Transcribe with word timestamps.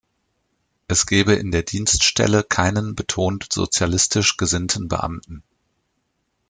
Es 0.87 1.05
gebe 1.05 1.33
in 1.35 1.51
der 1.51 1.61
Dienststelle 1.61 2.43
keinen 2.43 2.95
betont 2.95 3.53
sozialistisch 3.53 4.35
gesinnten 4.35 4.87
Beamten. 4.87 5.43